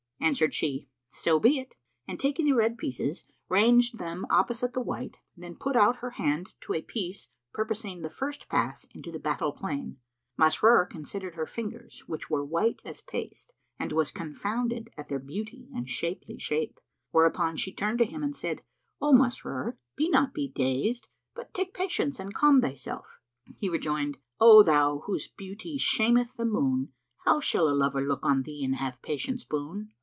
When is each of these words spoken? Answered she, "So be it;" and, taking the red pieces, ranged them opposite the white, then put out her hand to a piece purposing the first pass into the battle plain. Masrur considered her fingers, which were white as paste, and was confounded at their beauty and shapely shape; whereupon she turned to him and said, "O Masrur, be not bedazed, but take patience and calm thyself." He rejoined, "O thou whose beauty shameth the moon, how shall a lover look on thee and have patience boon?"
Answered 0.23 0.53
she, 0.53 0.87
"So 1.09 1.39
be 1.39 1.57
it;" 1.57 1.73
and, 2.07 2.19
taking 2.19 2.45
the 2.45 2.53
red 2.53 2.77
pieces, 2.77 3.23
ranged 3.49 3.97
them 3.97 4.27
opposite 4.29 4.73
the 4.73 4.79
white, 4.79 5.17
then 5.35 5.55
put 5.55 5.75
out 5.75 5.97
her 5.97 6.11
hand 6.11 6.49
to 6.61 6.75
a 6.75 6.83
piece 6.83 7.29
purposing 7.53 8.01
the 8.01 8.09
first 8.09 8.47
pass 8.47 8.85
into 8.93 9.11
the 9.11 9.17
battle 9.19 9.51
plain. 9.51 9.97
Masrur 10.37 10.85
considered 10.87 11.33
her 11.33 11.47
fingers, 11.47 12.03
which 12.07 12.29
were 12.29 12.45
white 12.45 12.81
as 12.85 13.01
paste, 13.01 13.53
and 13.79 13.91
was 13.91 14.11
confounded 14.11 14.91
at 14.95 15.09
their 15.09 15.19
beauty 15.19 15.67
and 15.73 15.89
shapely 15.89 16.37
shape; 16.37 16.79
whereupon 17.09 17.57
she 17.57 17.73
turned 17.73 17.97
to 17.97 18.05
him 18.05 18.21
and 18.21 18.35
said, 18.35 18.61
"O 19.01 19.11
Masrur, 19.11 19.75
be 19.95 20.07
not 20.07 20.35
bedazed, 20.35 21.09
but 21.33 21.51
take 21.51 21.73
patience 21.73 22.19
and 22.19 22.33
calm 22.35 22.61
thyself." 22.61 23.19
He 23.59 23.69
rejoined, 23.69 24.19
"O 24.39 24.61
thou 24.61 24.99
whose 25.07 25.27
beauty 25.27 25.79
shameth 25.79 26.35
the 26.37 26.45
moon, 26.45 26.93
how 27.25 27.39
shall 27.39 27.67
a 27.67 27.73
lover 27.73 28.01
look 28.01 28.23
on 28.23 28.43
thee 28.43 28.63
and 28.63 28.75
have 28.75 29.01
patience 29.01 29.43
boon?" 29.43 29.91